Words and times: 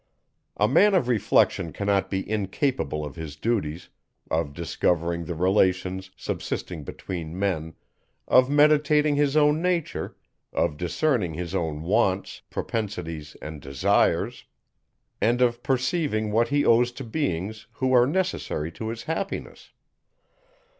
A 0.57 0.67
man 0.67 0.95
of 0.95 1.07
reflection 1.07 1.71
cannot 1.71 2.09
be 2.09 2.27
incapable 2.27 3.05
of 3.05 3.15
his 3.15 3.35
duties, 3.35 3.89
of 4.31 4.51
discovering 4.51 5.25
the 5.25 5.35
relations 5.35 6.09
subsisting 6.17 6.83
between 6.83 7.37
men, 7.37 7.75
of 8.27 8.49
meditating 8.49 9.15
his 9.15 9.37
own 9.37 9.61
nature, 9.61 10.15
of 10.53 10.75
discerning 10.75 11.35
his 11.35 11.53
own 11.53 11.83
wants, 11.83 12.41
propensities, 12.49 13.37
and 13.43 13.61
desires, 13.61 14.45
and 15.21 15.39
of 15.39 15.61
perceiving 15.61 16.31
what 16.31 16.47
he 16.47 16.65
owes 16.65 16.91
to 16.93 17.03
beings, 17.03 17.67
who 17.73 17.93
are 17.93 18.07
necessary 18.07 18.71
to 18.71 18.87
his 18.87 19.03
happiness. 19.03 19.71